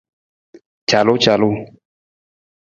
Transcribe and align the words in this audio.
Calucalu. 0.89 1.51